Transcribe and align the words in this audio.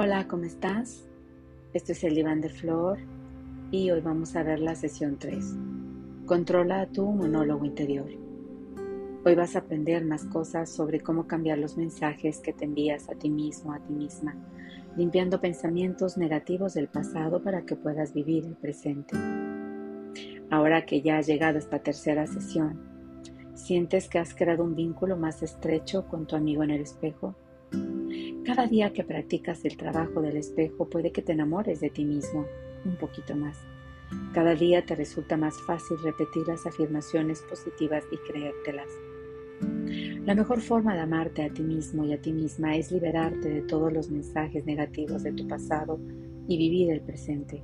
Hola, 0.00 0.28
¿cómo 0.28 0.44
estás? 0.44 1.04
Esto 1.74 1.90
es 1.90 2.04
el 2.04 2.16
Iván 2.16 2.40
de 2.40 2.50
Flor 2.50 2.98
y 3.72 3.90
hoy 3.90 4.00
vamos 4.00 4.36
a 4.36 4.44
ver 4.44 4.60
la 4.60 4.76
sesión 4.76 5.18
3. 5.18 5.56
Controla 6.24 6.86
tu 6.86 7.04
monólogo 7.04 7.64
interior. 7.64 8.06
Hoy 9.24 9.34
vas 9.34 9.56
a 9.56 9.58
aprender 9.58 10.04
más 10.04 10.24
cosas 10.26 10.70
sobre 10.70 11.00
cómo 11.00 11.26
cambiar 11.26 11.58
los 11.58 11.76
mensajes 11.76 12.38
que 12.38 12.52
te 12.52 12.64
envías 12.64 13.08
a 13.08 13.16
ti 13.16 13.28
mismo, 13.28 13.72
a 13.72 13.80
ti 13.80 13.92
misma, 13.92 14.36
limpiando 14.96 15.40
pensamientos 15.40 16.16
negativos 16.16 16.74
del 16.74 16.86
pasado 16.86 17.42
para 17.42 17.62
que 17.62 17.74
puedas 17.74 18.14
vivir 18.14 18.44
el 18.46 18.54
presente. 18.54 19.16
Ahora 20.48 20.86
que 20.86 21.02
ya 21.02 21.18
has 21.18 21.26
llegado 21.26 21.56
a 21.56 21.58
esta 21.58 21.80
tercera 21.80 22.28
sesión, 22.28 22.78
¿sientes 23.54 24.08
que 24.08 24.20
has 24.20 24.32
creado 24.32 24.62
un 24.62 24.76
vínculo 24.76 25.16
más 25.16 25.42
estrecho 25.42 26.06
con 26.06 26.24
tu 26.24 26.36
amigo 26.36 26.62
en 26.62 26.70
el 26.70 26.82
espejo? 26.82 27.34
Cada 28.48 28.66
día 28.66 28.94
que 28.94 29.04
practicas 29.04 29.62
el 29.66 29.76
trabajo 29.76 30.22
del 30.22 30.38
espejo 30.38 30.88
puede 30.88 31.12
que 31.12 31.20
te 31.20 31.32
enamores 31.32 31.80
de 31.80 31.90
ti 31.90 32.06
mismo 32.06 32.46
un 32.86 32.96
poquito 32.96 33.36
más. 33.36 33.58
Cada 34.32 34.54
día 34.54 34.86
te 34.86 34.94
resulta 34.94 35.36
más 35.36 35.60
fácil 35.66 35.98
repetir 36.02 36.48
las 36.48 36.64
afirmaciones 36.64 37.42
positivas 37.42 38.04
y 38.10 38.16
creértelas. 38.16 38.88
La 40.24 40.34
mejor 40.34 40.62
forma 40.62 40.94
de 40.94 41.00
amarte 41.00 41.42
a 41.42 41.52
ti 41.52 41.62
mismo 41.62 42.06
y 42.06 42.14
a 42.14 42.22
ti 42.22 42.32
misma 42.32 42.74
es 42.74 42.90
liberarte 42.90 43.50
de 43.50 43.60
todos 43.60 43.92
los 43.92 44.08
mensajes 44.08 44.64
negativos 44.64 45.24
de 45.24 45.32
tu 45.32 45.46
pasado 45.46 46.00
y 46.48 46.56
vivir 46.56 46.90
el 46.90 47.02
presente. 47.02 47.62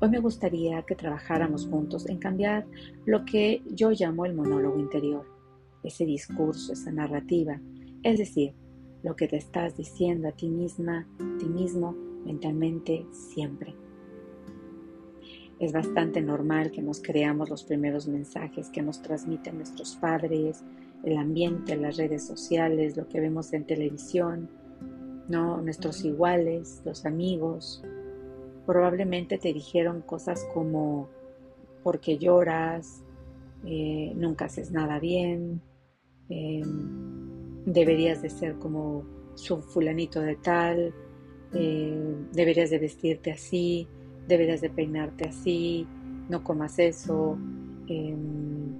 Hoy 0.00 0.08
me 0.08 0.18
gustaría 0.18 0.82
que 0.82 0.96
trabajáramos 0.96 1.68
juntos 1.68 2.08
en 2.08 2.18
cambiar 2.18 2.66
lo 3.06 3.24
que 3.24 3.62
yo 3.76 3.92
llamo 3.92 4.26
el 4.26 4.34
monólogo 4.34 4.80
interior, 4.80 5.24
ese 5.84 6.04
discurso, 6.04 6.72
esa 6.72 6.90
narrativa, 6.90 7.60
es 8.02 8.18
decir, 8.18 8.54
lo 9.02 9.16
que 9.16 9.28
te 9.28 9.36
estás 9.36 9.76
diciendo 9.76 10.28
a 10.28 10.32
ti 10.32 10.48
misma, 10.48 11.06
a 11.18 11.38
ti 11.38 11.46
mismo, 11.46 11.92
mentalmente, 12.24 13.06
siempre. 13.12 13.74
Es 15.58 15.72
bastante 15.72 16.20
normal 16.20 16.70
que 16.70 16.82
nos 16.82 17.00
creamos 17.00 17.50
los 17.50 17.64
primeros 17.64 18.06
mensajes 18.06 18.68
que 18.70 18.82
nos 18.82 19.02
transmiten 19.02 19.56
nuestros 19.56 19.96
padres, 19.96 20.64
el 21.04 21.16
ambiente, 21.16 21.76
las 21.76 21.96
redes 21.96 22.24
sociales, 22.26 22.96
lo 22.96 23.08
que 23.08 23.20
vemos 23.20 23.52
en 23.52 23.64
televisión, 23.64 24.48
¿no? 25.28 25.60
nuestros 25.60 26.04
iguales, 26.04 26.80
los 26.84 27.04
amigos. 27.06 27.82
Probablemente 28.66 29.38
te 29.38 29.52
dijeron 29.52 30.02
cosas 30.02 30.46
como, 30.54 31.08
porque 31.82 32.18
lloras, 32.18 33.02
eh, 33.64 34.12
nunca 34.14 34.44
haces 34.44 34.70
nada 34.70 35.00
bien, 35.00 35.60
eh, 36.28 36.62
deberías 37.72 38.22
de 38.22 38.30
ser 38.30 38.58
como 38.58 39.04
su 39.34 39.60
fulanito 39.60 40.20
de 40.20 40.36
tal, 40.36 40.94
eh, 41.54 42.14
deberías 42.32 42.70
de 42.70 42.78
vestirte 42.78 43.30
así, 43.30 43.86
deberías 44.26 44.60
de 44.60 44.70
peinarte 44.70 45.28
así, 45.28 45.86
no 46.28 46.42
comas 46.42 46.78
eso. 46.78 47.38
Em, 47.86 48.76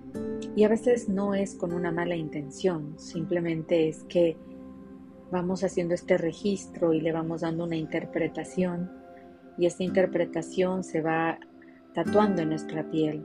y 0.57 0.65
a 0.65 0.69
veces 0.69 1.09
no 1.09 1.35
es 1.35 1.55
con 1.55 1.73
una 1.73 1.93
mala 1.93 2.17
intención, 2.17 2.99
simplemente 2.99 3.89
es 3.89 4.05
que 4.05 4.37
vamos 5.31 5.65
haciendo 5.65 5.95
este 5.95 6.19
registro 6.19 6.93
y 6.93 7.01
le 7.01 7.13
vamos 7.13 7.43
dando 7.43 7.65
una 7.65 7.77
interpretación 7.77 8.91
y 9.59 9.67
esta 9.67 9.83
interpretación 9.85 10.85
se 10.85 11.03
va 11.03 11.39
tatuando 11.95 12.43
en 12.43 12.51
nuestra 12.51 12.89
piel 12.91 13.25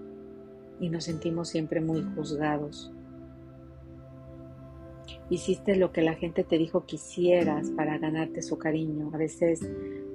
y 0.80 0.90
nos 0.90 1.06
sentimos 1.06 1.50
siempre 1.50 1.80
muy 1.80 2.04
juzgados. 2.16 2.92
Hiciste 5.30 5.76
lo 5.78 5.92
que 5.92 6.02
la 6.02 6.16
gente 6.16 6.44
te 6.44 6.58
dijo 6.58 6.86
que 6.86 6.98
hicieras 6.98 7.70
para 7.72 7.98
ganarte 7.98 8.42
su 8.42 8.58
cariño. 8.58 9.10
A 9.14 9.18
veces 9.18 9.62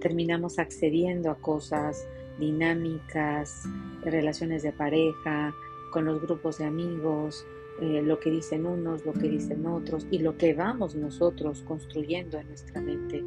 terminamos 0.00 0.58
accediendo 0.58 1.30
a 1.30 1.36
cosas 1.36 2.06
dinámicas, 2.38 3.64
relaciones 4.04 4.62
de 4.62 4.72
pareja, 4.72 5.54
con 5.90 6.04
los 6.04 6.20
grupos 6.20 6.58
de 6.58 6.66
amigos, 6.66 7.46
eh, 7.80 8.02
lo 8.02 8.20
que 8.20 8.30
dicen 8.30 8.66
unos, 8.66 9.06
lo 9.06 9.14
que 9.14 9.28
dicen 9.28 9.66
otros 9.66 10.06
y 10.10 10.18
lo 10.18 10.36
que 10.36 10.52
vamos 10.52 10.94
nosotros 10.94 11.62
construyendo 11.62 12.38
en 12.38 12.48
nuestra 12.48 12.80
mente. 12.80 13.24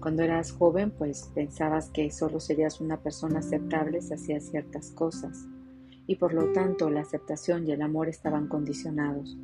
Cuando 0.00 0.22
eras 0.22 0.52
joven, 0.52 0.90
pues 0.92 1.30
pensabas 1.34 1.90
que 1.90 2.10
solo 2.10 2.40
serías 2.40 2.80
una 2.80 2.96
persona 3.02 3.40
aceptable 3.40 4.00
si 4.00 4.14
hacías 4.14 4.44
ciertas 4.44 4.92
cosas 4.92 5.49
y 6.10 6.16
por 6.16 6.34
lo 6.34 6.50
tanto 6.50 6.90
la 6.90 7.02
aceptación 7.02 7.68
y 7.68 7.70
el 7.70 7.82
amor 7.82 8.08
estaban 8.08 8.48
condicionados. 8.48 9.38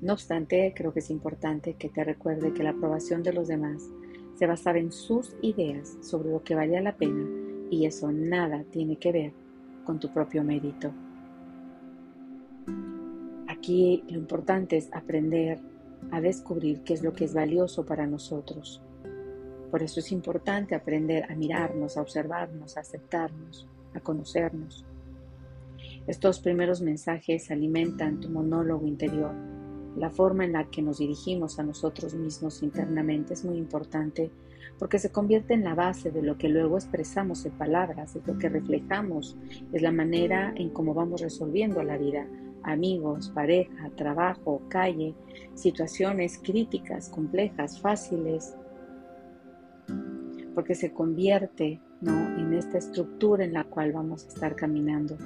No 0.00 0.14
obstante, 0.14 0.72
creo 0.74 0.94
que 0.94 1.00
es 1.00 1.10
importante 1.10 1.74
que 1.74 1.90
te 1.90 2.04
recuerde 2.04 2.54
que 2.54 2.62
la 2.62 2.70
aprobación 2.70 3.22
de 3.22 3.34
los 3.34 3.46
demás 3.46 3.86
se 4.36 4.46
basaba 4.46 4.78
en 4.78 4.92
sus 4.92 5.36
ideas 5.42 5.98
sobre 6.00 6.30
lo 6.30 6.42
que 6.42 6.54
valía 6.54 6.80
la 6.80 6.96
pena 6.96 7.28
y 7.70 7.84
eso 7.84 8.10
nada 8.12 8.64
tiene 8.70 8.96
que 8.96 9.12
ver 9.12 9.32
con 9.84 10.00
tu 10.00 10.10
propio 10.10 10.42
mérito. 10.42 10.90
Aquí 13.46 14.04
lo 14.08 14.16
importante 14.16 14.78
es 14.78 14.88
aprender 14.90 15.58
a 16.12 16.22
descubrir 16.22 16.80
qué 16.80 16.94
es 16.94 17.02
lo 17.02 17.12
que 17.12 17.26
es 17.26 17.34
valioso 17.34 17.84
para 17.84 18.06
nosotros. 18.06 18.80
Por 19.70 19.82
eso 19.82 20.00
es 20.00 20.12
importante 20.12 20.74
aprender 20.74 21.30
a 21.30 21.34
mirarnos, 21.34 21.98
a 21.98 22.00
observarnos, 22.00 22.78
a 22.78 22.80
aceptarnos, 22.80 23.68
a 23.92 24.00
conocernos. 24.00 24.86
Estos 26.06 26.38
primeros 26.38 26.82
mensajes 26.82 27.50
alimentan 27.50 28.20
tu 28.20 28.30
monólogo 28.30 28.86
interior. 28.86 29.32
La 29.96 30.08
forma 30.08 30.44
en 30.44 30.52
la 30.52 30.70
que 30.70 30.80
nos 30.80 30.98
dirigimos 30.98 31.58
a 31.58 31.64
nosotros 31.64 32.14
mismos 32.14 32.62
internamente 32.62 33.34
es 33.34 33.44
muy 33.44 33.56
importante 33.56 34.30
porque 34.78 35.00
se 35.00 35.10
convierte 35.10 35.54
en 35.54 35.64
la 35.64 35.74
base 35.74 36.12
de 36.12 36.22
lo 36.22 36.38
que 36.38 36.48
luego 36.48 36.76
expresamos 36.76 37.44
en 37.44 37.52
palabras, 37.52 38.14
de 38.14 38.20
lo 38.24 38.38
que 38.38 38.48
reflejamos, 38.48 39.36
es 39.72 39.82
la 39.82 39.90
manera 39.90 40.52
en 40.54 40.70
cómo 40.70 40.94
vamos 40.94 41.22
resolviendo 41.22 41.82
la 41.82 41.98
vida, 41.98 42.28
amigos, 42.62 43.30
pareja, 43.34 43.90
trabajo, 43.96 44.62
calle, 44.68 45.14
situaciones 45.54 46.38
críticas, 46.40 47.08
complejas, 47.08 47.80
fáciles, 47.80 48.54
porque 50.54 50.76
se 50.76 50.92
convierte 50.92 51.80
¿no? 52.00 52.38
en 52.38 52.52
esta 52.52 52.78
estructura 52.78 53.44
en 53.44 53.54
la 53.54 53.64
cual 53.64 53.92
vamos 53.92 54.24
a 54.24 54.28
estar 54.28 54.54
caminando. 54.54 55.16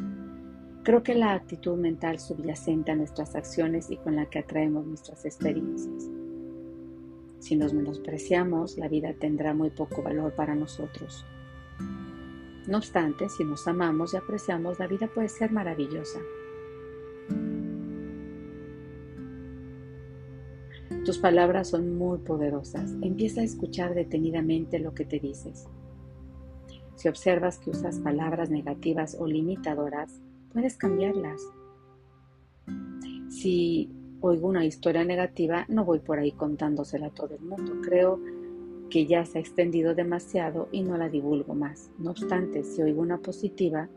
Creo 0.82 1.02
que 1.02 1.14
la 1.14 1.34
actitud 1.34 1.76
mental 1.76 2.18
subyacente 2.18 2.90
a 2.90 2.96
nuestras 2.96 3.36
acciones 3.36 3.90
y 3.90 3.98
con 3.98 4.16
la 4.16 4.26
que 4.30 4.38
atraemos 4.38 4.86
nuestras 4.86 5.26
experiencias. 5.26 6.08
Si 7.38 7.54
nos 7.54 7.74
menospreciamos, 7.74 8.78
la 8.78 8.88
vida 8.88 9.12
tendrá 9.12 9.52
muy 9.52 9.70
poco 9.70 10.02
valor 10.02 10.32
para 10.34 10.54
nosotros. 10.54 11.26
No 12.66 12.78
obstante, 12.78 13.28
si 13.28 13.44
nos 13.44 13.68
amamos 13.68 14.14
y 14.14 14.16
apreciamos, 14.16 14.78
la 14.78 14.86
vida 14.86 15.08
puede 15.14 15.28
ser 15.28 15.52
maravillosa. 15.52 16.20
Tus 21.04 21.18
palabras 21.18 21.68
son 21.68 21.96
muy 21.96 22.18
poderosas. 22.18 22.94
Empieza 23.02 23.42
a 23.42 23.44
escuchar 23.44 23.94
detenidamente 23.94 24.78
lo 24.78 24.94
que 24.94 25.04
te 25.04 25.18
dices. 25.18 25.66
Si 26.94 27.08
observas 27.08 27.58
que 27.58 27.70
usas 27.70 27.98
palabras 27.98 28.50
negativas 28.50 29.16
o 29.18 29.26
limitadoras, 29.26 30.20
puedes 30.52 30.76
cambiarlas. 30.76 31.40
Si 33.28 33.90
oigo 34.20 34.48
una 34.48 34.64
historia 34.64 35.04
negativa, 35.04 35.64
no 35.68 35.84
voy 35.84 36.00
por 36.00 36.18
ahí 36.18 36.32
contándosela 36.32 37.06
a 37.06 37.14
todo 37.14 37.34
el 37.36 37.42
mundo. 37.42 37.80
Creo 37.82 38.20
que 38.90 39.06
ya 39.06 39.24
se 39.24 39.38
ha 39.38 39.40
extendido 39.40 39.94
demasiado 39.94 40.68
y 40.72 40.82
no 40.82 40.96
la 40.98 41.08
divulgo 41.08 41.54
más. 41.54 41.90
No 41.98 42.10
obstante, 42.10 42.64
si 42.64 42.82
oigo 42.82 43.00
una 43.00 43.18
positiva, 43.18 43.88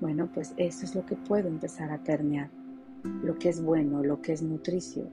bueno, 0.00 0.30
pues 0.32 0.52
eso 0.56 0.84
es 0.84 0.94
lo 0.94 1.06
que 1.06 1.16
puedo 1.16 1.48
empezar 1.48 1.90
a 1.90 2.02
permear, 2.02 2.50
lo 3.22 3.38
que 3.38 3.48
es 3.50 3.62
bueno, 3.62 4.02
lo 4.02 4.20
que 4.20 4.32
es 4.32 4.42
nutricio. 4.42 5.04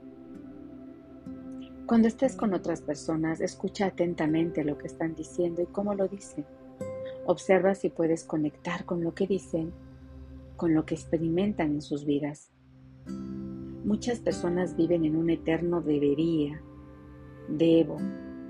Cuando 1.86 2.10
estés 2.10 2.36
con 2.36 2.54
otras 2.54 2.82
personas, 2.82 3.40
escucha 3.40 3.86
atentamente 3.86 4.66
lo 4.66 4.78
que 4.78 4.88
están 4.88 5.16
diciendo 5.16 5.62
y 5.62 5.68
cómo 5.68 5.94
lo 5.94 6.08
dicen. 6.08 6.46
Observa 7.26 7.76
si 7.76 7.90
puedes 7.90 8.26
conectar 8.26 8.84
con 8.84 9.04
lo 9.04 9.14
que 9.14 9.28
dicen 9.28 9.72
con 10.58 10.74
lo 10.74 10.86
que 10.86 10.96
experimentan 10.96 11.72
en 11.72 11.82
sus 11.82 12.06
vidas. 12.06 12.52
Muchas 13.86 14.20
personas 14.20 14.76
viven 14.76 15.06
en 15.06 15.16
un 15.16 15.30
eterno 15.30 15.82
debería, 15.82 16.62
debo, 17.48 17.98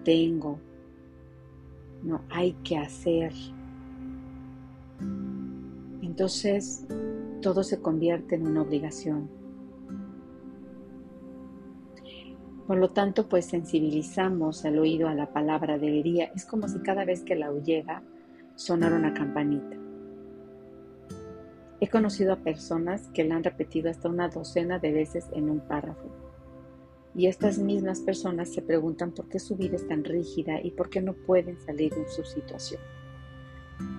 tengo, 0.04 0.59
no 2.01 2.21
hay 2.30 2.54
que 2.63 2.77
hacer. 2.77 3.33
Entonces 6.01 6.88
todo 7.42 7.63
se 7.63 7.80
convierte 7.81 8.36
en 8.36 8.48
una 8.48 8.63
obligación. 8.63 9.30
Por 12.65 12.77
lo 12.77 12.89
tanto, 12.89 13.30
pues 13.30 13.45
sensibilizamos 13.45 14.65
al 14.65 14.80
oído 14.80 15.07
a 15.07 15.13
la 15.13 15.31
palabra 15.31 15.77
debería. 15.77 16.25
Es 16.36 16.45
como 16.45 16.68
si 16.68 16.80
cada 16.80 17.06
vez 17.06 17.24
que 17.24 17.36
la 17.36 17.50
oyera 17.50 18.04
sonara 18.56 18.98
una 18.98 19.13
campanita. 19.13 19.77
He 21.80 21.90
conocido 21.90 22.34
a 22.34 22.38
personas 22.38 23.08
que 23.14 23.24
la 23.24 23.36
han 23.36 23.44
repetido 23.44 23.90
hasta 23.90 24.10
una 24.10 24.30
docena 24.30 24.80
de 24.80 24.92
veces 24.92 25.26
en 25.34 25.50
un 25.50 25.60
párrafo. 25.60 26.10
Y 27.14 27.28
estas 27.28 27.60
mismas 27.60 28.02
personas 28.02 28.52
se 28.52 28.62
preguntan 28.62 29.12
por 29.12 29.28
qué 29.28 29.40
su 29.40 29.56
vida 29.56 29.76
es 29.76 29.88
tan 29.88 30.04
rígida 30.04 30.60
y 30.62 30.72
por 30.72 30.90
qué 30.90 31.02
no 31.02 31.14
pueden 31.14 31.60
salir 31.60 31.94
de 31.94 32.08
su 32.10 32.24
situación. 32.24 32.82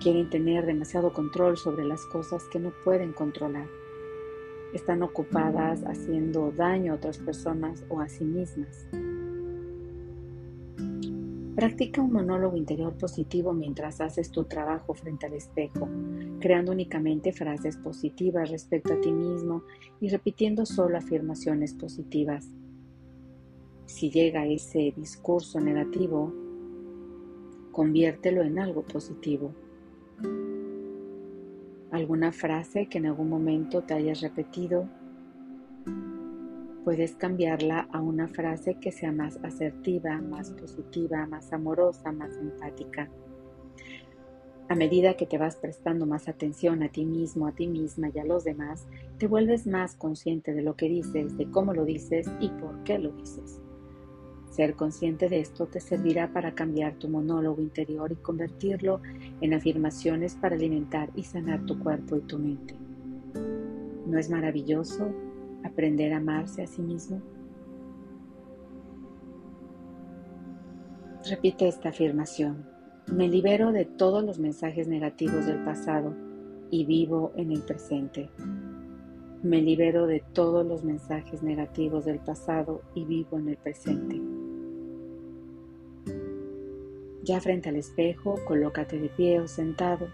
Quieren 0.01 0.29
tener 0.29 0.65
demasiado 0.65 1.13
control 1.13 1.57
sobre 1.57 1.85
las 1.85 2.05
cosas 2.07 2.43
que 2.51 2.59
no 2.59 2.73
pueden 2.83 3.13
controlar. 3.13 3.67
Están 4.73 5.01
ocupadas 5.01 5.83
haciendo 5.85 6.51
daño 6.51 6.93
a 6.93 6.95
otras 6.97 7.17
personas 7.17 7.85
o 7.87 8.01
a 8.01 8.09
sí 8.09 8.25
mismas. 8.25 8.87
Practica 11.59 12.01
un 12.01 12.13
monólogo 12.13 12.55
interior 12.55 12.97
positivo 12.97 13.51
mientras 13.51 13.99
haces 13.99 14.31
tu 14.31 14.45
trabajo 14.45 14.93
frente 14.93 15.25
al 15.25 15.33
espejo, 15.33 15.89
creando 16.39 16.71
únicamente 16.71 17.33
frases 17.33 17.75
positivas 17.75 18.49
respecto 18.49 18.93
a 18.93 19.01
ti 19.01 19.11
mismo 19.11 19.63
y 19.99 20.07
repitiendo 20.07 20.65
solo 20.65 20.97
afirmaciones 20.97 21.73
positivas. 21.73 22.47
Si 23.87 24.09
llega 24.09 24.47
ese 24.47 24.93
discurso 24.95 25.59
negativo, 25.59 26.33
conviértelo 27.73 28.41
en 28.41 28.57
algo 28.57 28.83
positivo. 28.83 29.53
Alguna 31.91 32.31
frase 32.31 32.87
que 32.87 32.99
en 32.99 33.07
algún 33.07 33.27
momento 33.27 33.81
te 33.81 33.95
hayas 33.95 34.21
repetido, 34.21 34.87
puedes 36.89 37.13
cambiarla 37.13 37.87
a 37.91 38.01
una 38.01 38.27
frase 38.27 38.79
que 38.79 38.91
sea 38.91 39.11
más 39.11 39.37
asertiva, 39.43 40.19
más 40.23 40.49
positiva, 40.49 41.27
más 41.27 41.53
amorosa, 41.53 42.11
más 42.11 42.35
empática. 42.37 43.07
A 44.69 44.73
medida 44.73 45.13
que 45.13 45.27
te 45.27 45.37
vas 45.37 45.55
prestando 45.55 46.07
más 46.07 46.27
atención 46.27 46.81
a 46.81 46.89
ti 46.89 47.05
mismo, 47.05 47.45
a 47.45 47.51
ti 47.51 47.67
misma 47.67 48.09
y 48.11 48.17
a 48.17 48.25
los 48.25 48.43
demás, 48.43 48.87
te 49.19 49.27
vuelves 49.27 49.67
más 49.67 49.93
consciente 49.93 50.51
de 50.51 50.63
lo 50.63 50.75
que 50.75 50.89
dices, 50.89 51.37
de 51.37 51.51
cómo 51.51 51.75
lo 51.75 51.85
dices 51.85 52.27
y 52.39 52.49
por 52.49 52.83
qué 52.83 52.97
lo 52.97 53.11
dices. 53.11 53.61
Ser 54.49 54.73
consciente 54.73 55.29
de 55.29 55.41
esto 55.41 55.67
te 55.67 55.81
servirá 55.81 56.33
para 56.33 56.55
cambiar 56.55 56.95
tu 56.95 57.07
monólogo 57.07 57.61
interior 57.61 58.11
y 58.11 58.15
convertirlo 58.15 58.99
en 59.41 59.53
afirmaciones 59.53 60.33
para 60.33 60.55
alimentar 60.55 61.11
y 61.13 61.21
sanar 61.21 61.67
tu 61.67 61.77
cuerpo 61.77 62.17
y 62.17 62.21
tu 62.21 62.39
mente. 62.39 62.73
¿No 64.07 64.17
es 64.17 64.31
maravilloso 64.31 65.28
aprender 65.63 66.13
a 66.13 66.17
amarse 66.17 66.63
a 66.63 66.67
sí 66.67 66.81
mismo? 66.81 67.21
Repite 71.29 71.67
esta 71.67 71.89
afirmación. 71.89 72.65
Me 73.07 73.27
libero 73.27 73.71
de 73.71 73.85
todos 73.85 74.23
los 74.23 74.39
mensajes 74.39 74.87
negativos 74.87 75.45
del 75.45 75.63
pasado 75.63 76.15
y 76.71 76.85
vivo 76.85 77.33
en 77.35 77.51
el 77.51 77.61
presente. 77.61 78.29
Me 79.43 79.61
libero 79.61 80.05
de 80.05 80.23
todos 80.33 80.65
los 80.65 80.83
mensajes 80.83 81.43
negativos 81.43 82.05
del 82.05 82.19
pasado 82.19 82.81
y 82.93 83.05
vivo 83.05 83.37
en 83.37 83.49
el 83.49 83.57
presente. 83.57 84.21
Ya 87.23 87.39
frente 87.41 87.69
al 87.69 87.75
espejo, 87.75 88.35
colócate 88.47 88.99
de 88.99 89.09
pie 89.09 89.39
o 89.39 89.47
sentado, 89.47 90.07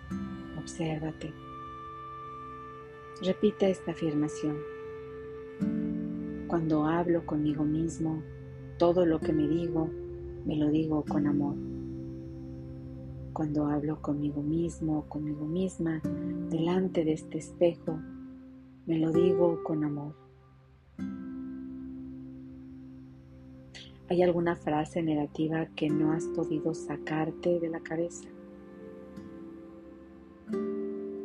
obsérvate. 0.59 1.31
Repite 3.21 3.69
esta 3.69 3.91
afirmación. 3.91 4.74
Cuando 6.47 6.85
hablo 6.85 7.25
conmigo 7.25 7.63
mismo, 7.63 8.21
todo 8.77 9.03
lo 9.03 9.19
que 9.19 9.33
me 9.33 9.47
digo, 9.47 9.89
me 10.45 10.55
lo 10.55 10.69
digo 10.69 11.03
con 11.03 11.25
amor. 11.25 11.55
Cuando 13.33 13.65
hablo 13.65 13.99
conmigo 13.99 14.43
mismo, 14.43 15.05
conmigo 15.09 15.43
misma, 15.45 16.01
delante 16.51 17.03
de 17.03 17.13
este 17.13 17.39
espejo, 17.39 17.99
me 18.85 18.99
lo 18.99 19.11
digo 19.11 19.63
con 19.63 19.83
amor. 19.83 20.13
¿Hay 24.07 24.21
alguna 24.21 24.55
frase 24.55 25.01
negativa 25.01 25.65
que 25.75 25.89
no 25.89 26.11
has 26.11 26.25
podido 26.25 26.75
sacarte 26.75 27.59
de 27.59 27.69
la 27.69 27.79
cabeza? 27.79 28.29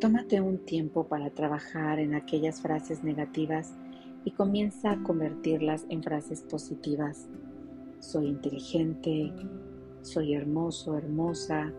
Tómate 0.01 0.41
un 0.41 0.65
tiempo 0.65 1.07
para 1.07 1.29
trabajar 1.29 1.99
en 1.99 2.15
aquellas 2.15 2.63
frases 2.63 3.05
negativas 3.05 3.75
y 4.25 4.33
comienza 4.33 4.93
a 4.93 5.03
convertirlas 5.03 5.87
en 5.89 6.03
frases 6.03 6.43
positivas. 6.43 7.29
Soy 8.01 8.27
inteligente, 8.27 9.33
soy 10.03 10.35
hermoso, 10.35 10.97
hermosa, 10.97 11.73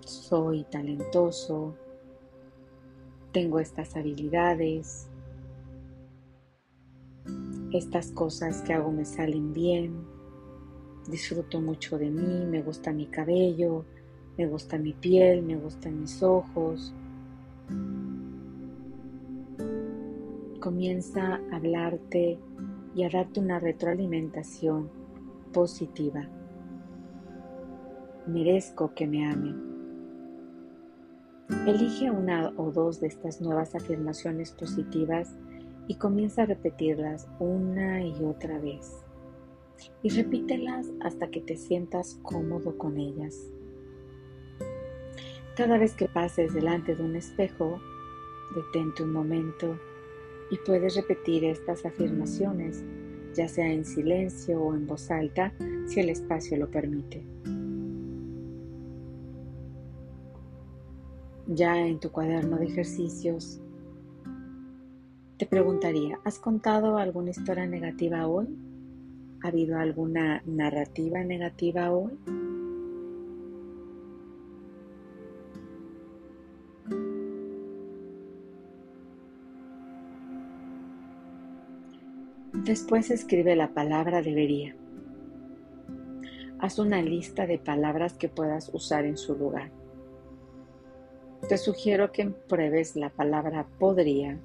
soy 0.00 0.64
talentoso, 0.64 1.74
tengo 3.32 3.60
estas 3.60 3.96
habilidades, 3.96 5.08
estas 7.72 8.10
cosas 8.12 8.62
que 8.62 8.72
hago 8.72 8.90
me 8.90 9.04
salen 9.04 9.52
bien, 9.52 9.94
disfruto 11.08 11.60
mucho 11.60 11.98
de 11.98 12.10
mí, 12.10 12.46
me 12.46 12.62
gusta 12.62 12.92
mi 12.92 13.06
cabello, 13.06 13.84
me 14.36 14.46
gusta 14.46 14.78
mi 14.78 14.92
piel, 14.92 15.42
me 15.42 15.56
gustan 15.56 16.00
mis 16.00 16.22
ojos. 16.22 16.92
Comienza 20.60 21.36
a 21.36 21.56
hablarte 21.56 22.38
y 22.94 23.04
a 23.04 23.08
darte 23.08 23.40
una 23.40 23.58
retroalimentación 23.58 24.90
positiva. 25.54 26.28
Merezco 28.26 28.92
que 28.94 29.06
me 29.06 29.26
amen. 29.26 29.58
Elige 31.66 32.10
una 32.10 32.52
o 32.58 32.70
dos 32.70 33.00
de 33.00 33.06
estas 33.06 33.40
nuevas 33.40 33.74
afirmaciones 33.74 34.52
positivas 34.52 35.34
y 35.88 35.94
comienza 35.94 36.42
a 36.42 36.46
repetirlas 36.46 37.26
una 37.38 38.04
y 38.04 38.22
otra 38.22 38.58
vez. 38.58 39.02
Y 40.02 40.10
repítelas 40.10 40.88
hasta 41.00 41.30
que 41.30 41.40
te 41.40 41.56
sientas 41.56 42.20
cómodo 42.22 42.76
con 42.76 42.98
ellas. 42.98 43.50
Cada 45.56 45.78
vez 45.78 45.94
que 45.94 46.06
pases 46.06 46.52
delante 46.52 46.94
de 46.94 47.02
un 47.02 47.16
espejo, 47.16 47.80
detente 48.54 49.02
un 49.02 49.12
momento 49.14 49.78
y 50.50 50.58
puedes 50.58 50.96
repetir 50.96 51.44
estas 51.44 51.86
afirmaciones, 51.86 52.84
ya 53.34 53.48
sea 53.48 53.72
en 53.72 53.84
silencio 53.84 54.60
o 54.60 54.74
en 54.74 54.86
voz 54.86 55.10
alta, 55.10 55.52
si 55.86 56.00
el 56.00 56.10
espacio 56.10 56.58
lo 56.58 56.70
permite. 56.70 57.24
Ya 61.46 61.78
en 61.78 61.98
tu 61.98 62.10
cuaderno 62.10 62.58
de 62.58 62.66
ejercicios, 62.66 63.60
te 65.36 65.46
preguntaría, 65.46 66.20
¿has 66.24 66.38
contado 66.38 66.98
alguna 66.98 67.30
historia 67.30 67.66
negativa 67.66 68.26
hoy? 68.26 68.46
¿Ha 69.42 69.48
habido 69.48 69.78
alguna 69.78 70.42
narrativa 70.44 71.24
negativa 71.24 71.90
hoy? 71.90 72.18
Después 82.70 83.10
escribe 83.10 83.56
la 83.56 83.74
palabra 83.74 84.22
debería. 84.22 84.76
Haz 86.60 86.78
una 86.78 87.02
lista 87.02 87.44
de 87.44 87.58
palabras 87.58 88.12
que 88.12 88.28
puedas 88.28 88.70
usar 88.72 89.06
en 89.06 89.16
su 89.16 89.34
lugar. 89.34 89.72
Te 91.48 91.58
sugiero 91.58 92.12
que 92.12 92.26
pruebes 92.30 92.94
la 92.94 93.10
palabra 93.10 93.66
podría. 93.80 94.38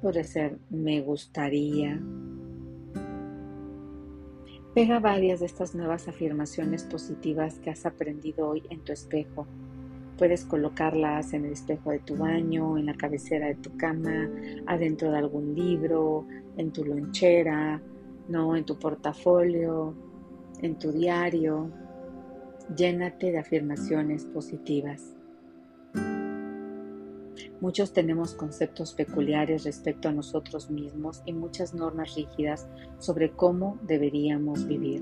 Puede 0.00 0.24
ser 0.24 0.56
me 0.70 1.02
gustaría. 1.02 2.00
Pega 4.74 4.98
varias 4.98 5.40
de 5.40 5.46
estas 5.46 5.74
nuevas 5.74 6.08
afirmaciones 6.08 6.84
positivas 6.84 7.58
que 7.58 7.68
has 7.68 7.84
aprendido 7.84 8.48
hoy 8.48 8.62
en 8.70 8.80
tu 8.80 8.94
espejo. 8.94 9.46
Puedes 10.18 10.44
colocarlas 10.44 11.32
en 11.32 11.46
el 11.46 11.52
espejo 11.52 11.90
de 11.90 11.98
tu 12.00 12.16
baño, 12.16 12.78
en 12.78 12.86
la 12.86 12.94
cabecera 12.94 13.48
de 13.48 13.56
tu 13.56 13.76
cama, 13.76 14.30
adentro 14.66 15.10
de 15.10 15.18
algún 15.18 15.54
libro, 15.54 16.26
en 16.56 16.70
tu 16.72 16.84
lonchera, 16.84 17.80
no, 18.28 18.56
en 18.56 18.64
tu 18.64 18.78
portafolio, 18.78 19.94
en 20.60 20.78
tu 20.78 20.92
diario. 20.92 21.70
Llénate 22.76 23.32
de 23.32 23.38
afirmaciones 23.38 24.24
positivas. 24.26 25.16
Muchos 27.60 27.92
tenemos 27.92 28.34
conceptos 28.34 28.92
peculiares 28.92 29.62
respecto 29.62 30.08
a 30.08 30.12
nosotros 30.12 30.68
mismos 30.68 31.22
y 31.26 31.32
muchas 31.32 31.74
normas 31.74 32.14
rígidas 32.16 32.66
sobre 32.98 33.30
cómo 33.30 33.78
deberíamos 33.82 34.66
vivir. 34.66 35.00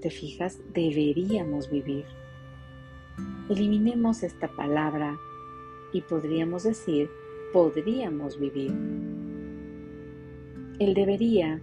¿Te 0.00 0.10
fijas? 0.10 0.60
Deberíamos 0.74 1.70
vivir. 1.70 2.04
Eliminemos 3.48 4.24
esta 4.24 4.48
palabra 4.48 5.16
y 5.92 6.00
podríamos 6.00 6.64
decir 6.64 7.08
podríamos 7.52 8.40
vivir. 8.40 8.74
El 10.80 10.94
debería 10.94 11.62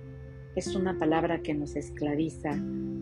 es 0.55 0.77
una 0.77 0.97
palabra 0.97 1.41
que 1.41 1.53
nos 1.53 1.75
esclaviza 1.75 2.55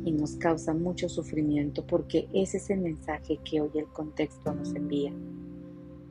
y 0.03 0.11
nos 0.11 0.35
causa 0.37 0.73
mucho 0.73 1.09
sufrimiento 1.09 1.85
porque 1.85 2.27
ese 2.33 2.57
es 2.57 2.71
el 2.71 2.79
mensaje 2.79 3.37
que 3.45 3.61
hoy 3.61 3.69
el 3.75 3.85
contexto 3.85 4.51
nos 4.55 4.73
envía. 4.73 5.13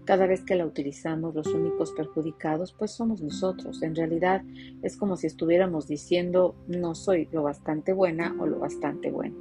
Cada 0.05 0.29
vez 0.29 0.45
que 0.45 0.55
la 0.55 0.65
utilizamos, 0.65 1.35
los 1.35 1.49
únicos 1.49 1.91
perjudicados 1.91 2.73
pues 2.73 2.93
somos 2.93 3.21
nosotros. 3.21 3.83
En 3.83 3.97
realidad 3.97 4.45
es 4.83 4.97
como 4.97 5.17
si 5.17 5.27
estuviéramos 5.27 5.89
diciendo 5.89 6.55
no 6.69 6.95
soy 6.95 7.29
lo 7.33 7.43
bastante 7.43 7.93
buena 7.93 8.37
o 8.39 8.47
lo 8.47 8.61
bastante 8.61 9.11
bueno. 9.11 9.35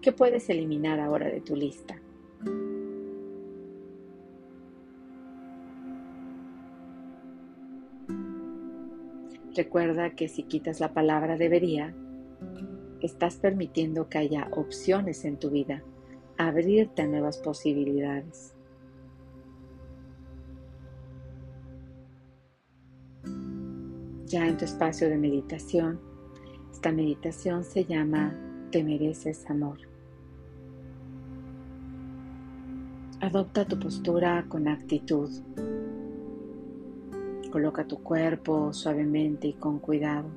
¿Qué 0.00 0.12
puedes 0.12 0.48
eliminar 0.48 0.98
ahora 0.98 1.28
de 1.28 1.42
tu 1.42 1.54
lista? 1.54 2.01
Recuerda 9.54 10.10
que 10.10 10.28
si 10.28 10.44
quitas 10.44 10.80
la 10.80 10.94
palabra 10.94 11.36
debería, 11.36 11.94
estás 13.02 13.36
permitiendo 13.36 14.08
que 14.08 14.16
haya 14.16 14.48
opciones 14.52 15.26
en 15.26 15.36
tu 15.36 15.50
vida, 15.50 15.82
abrirte 16.38 17.02
a 17.02 17.06
nuevas 17.06 17.36
posibilidades. 17.36 18.54
Ya 24.26 24.48
en 24.48 24.56
tu 24.56 24.64
espacio 24.64 25.10
de 25.10 25.18
meditación, 25.18 26.00
esta 26.72 26.90
meditación 26.90 27.64
se 27.64 27.84
llama 27.84 28.34
Te 28.70 28.82
mereces 28.82 29.44
amor. 29.50 29.91
Adopta 33.22 33.64
tu 33.64 33.78
postura 33.78 34.44
con 34.48 34.66
actitud. 34.66 35.30
Coloca 37.52 37.86
tu 37.86 38.02
cuerpo 38.02 38.72
suavemente 38.72 39.46
y 39.46 39.52
con 39.52 39.78
cuidado, 39.78 40.28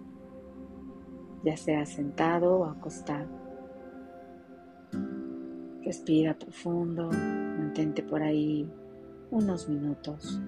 ya 1.44 1.58
sea 1.58 1.84
sentado 1.88 2.60
o 2.60 2.66
acostado. 2.66 3.28
Respira 5.84 6.38
profundo, 6.38 7.10
mantente 7.12 8.04
por 8.04 8.22
ahí 8.22 8.72
unos 9.32 9.68
minutos. 9.68 10.40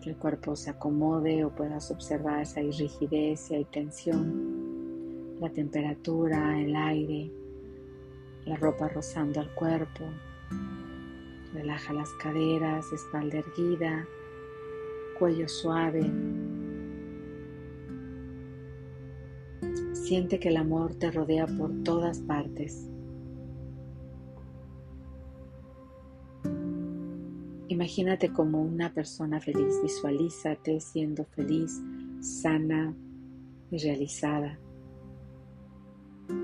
Que 0.00 0.10
el 0.10 0.16
cuerpo 0.18 0.54
se 0.54 0.70
acomode 0.70 1.44
o 1.44 1.50
puedas 1.50 1.90
observar 1.90 2.46
si 2.46 2.60
hay 2.60 2.70
rigidez, 2.70 3.40
si 3.40 3.56
hay 3.56 3.64
tensión, 3.64 5.40
la 5.40 5.50
temperatura, 5.50 6.60
el 6.60 6.76
aire, 6.76 7.32
la 8.44 8.54
ropa 8.54 8.86
rozando 8.86 9.40
al 9.40 9.52
cuerpo. 9.56 10.04
Relaja 11.56 11.94
las 11.94 12.12
caderas, 12.12 12.92
espalda 12.92 13.38
erguida, 13.38 14.06
cuello 15.18 15.48
suave. 15.48 16.02
Siente 19.94 20.38
que 20.38 20.50
el 20.50 20.58
amor 20.58 20.94
te 20.96 21.10
rodea 21.10 21.46
por 21.46 21.72
todas 21.82 22.18
partes. 22.18 22.90
Imagínate 27.68 28.34
como 28.34 28.60
una 28.60 28.92
persona 28.92 29.40
feliz, 29.40 29.80
visualízate 29.82 30.78
siendo 30.78 31.24
feliz, 31.24 31.80
sana 32.20 32.94
y 33.70 33.78
realizada. 33.78 34.58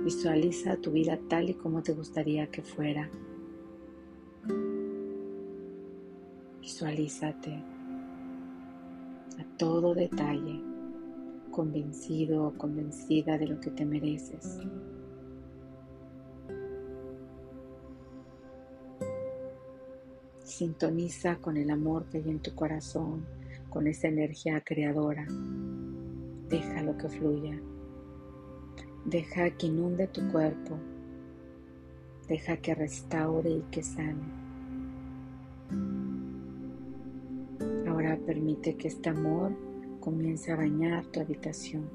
Visualiza 0.05 0.79
tu 0.79 0.93
vida 0.93 1.21
tal 1.29 1.51
y 1.51 1.55
como 1.55 1.83
te 1.83 1.93
gustaría 1.93 2.47
que 2.47 2.63
fuera. 2.63 3.11
Visualízate 6.63 7.63
todo 9.63 9.95
detalle, 9.95 10.61
convencido 11.53 12.49
o 12.49 12.53
convencida 12.59 13.39
de 13.39 13.47
lo 13.47 13.61
que 13.61 13.71
te 13.71 13.85
mereces. 13.85 14.59
Sintoniza 20.43 21.37
con 21.37 21.57
el 21.57 21.71
amor 21.71 22.07
que 22.07 22.19
hay 22.19 22.29
en 22.29 22.41
tu 22.41 22.55
corazón, 22.57 23.25
con 23.71 23.87
esa 23.87 24.09
energía 24.09 24.61
creadora. 24.63 25.27
Deja 26.49 26.83
lo 26.83 26.99
que 26.99 27.09
fluya. 27.09 27.57
Deja 29.05 29.51
que 29.51 29.69
inunde 29.69 30.09
tu 30.09 30.27
cuerpo. 30.33 30.77
Deja 32.27 32.57
que 32.57 32.75
restaure 32.75 33.51
y 33.51 33.63
que 33.71 33.85
sane. 33.85 34.43
Permite 38.27 38.77
que 38.77 38.89
este 38.89 39.11
amor 39.11 39.53
comience 40.01 40.51
a 40.53 40.57
bañar 40.57 41.07
tu 41.07 41.21
habitación. 41.21 41.89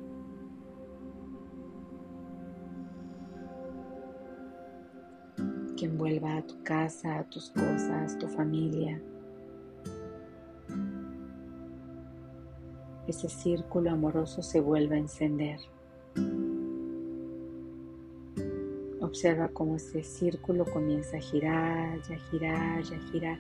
Que 5.76 5.86
envuelva 5.86 6.38
a 6.38 6.46
tu 6.46 6.64
casa, 6.64 7.20
a 7.20 7.24
tus 7.30 7.52
cosas, 7.52 8.18
tu 8.18 8.28
familia. 8.28 9.02
Ese 13.08 13.30
círculo 13.30 13.92
amoroso 13.92 14.42
se 14.42 14.60
vuelve 14.60 14.96
a 14.96 15.00
encender. 15.00 15.60
Observa 19.02 19.48
cómo 19.50 19.76
ese 19.78 20.04
círculo 20.04 20.66
comienza 20.66 21.18
a 21.18 21.22
girar, 21.22 22.02
ya 22.02 22.18
girar, 22.30 22.84
ya 22.84 23.00
girar 23.12 23.40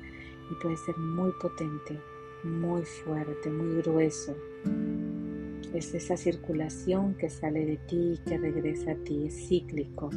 y 0.50 0.56
puede 0.62 0.78
ser 0.78 0.96
muy 0.98 1.32
potente 1.42 2.00
muy 2.48 2.84
fuerte, 2.84 3.50
muy 3.50 3.82
grueso. 3.82 4.36
Es 5.74 5.94
esa 5.94 6.18
circulación 6.18 7.16
que 7.16 7.30
sale 7.30 7.66
de 7.66 7.78
ti 7.78 8.14
y 8.14 8.18
que 8.28 8.38
regresa 8.38 8.92
a 8.92 8.96
ti, 8.96 9.26
es 9.28 9.48
cíclico. 9.48 10.10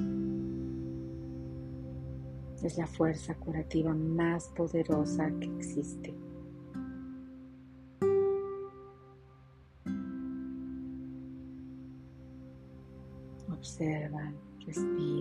Es 2.62 2.78
la 2.78 2.86
fuerza 2.86 3.34
curativa 3.34 3.94
más 3.94 4.48
poderosa 4.48 5.30
que 5.40 5.46
existe. 5.56 6.14
Observa, 13.48 14.32
respira. 14.66 15.19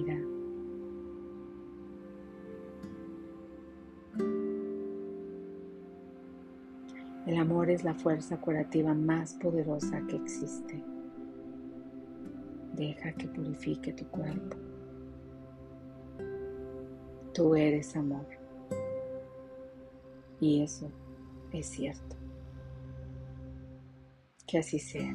El 7.30 7.38
amor 7.38 7.70
es 7.70 7.84
la 7.84 7.94
fuerza 7.94 8.42
curativa 8.42 8.92
más 8.96 9.36
poderosa 9.36 10.02
que 10.08 10.16
existe. 10.16 10.84
Deja 12.74 13.12
que 13.12 13.28
purifique 13.28 13.94
tu 13.94 14.04
cuerpo. 14.08 14.58
Tú 17.32 17.54
eres 17.54 17.96
amor. 17.96 18.26
Y 20.40 20.64
eso 20.64 20.90
es 21.54 21.68
cierto. 21.68 22.16
Que 24.48 24.58
así 24.58 24.80
sea. 24.80 25.14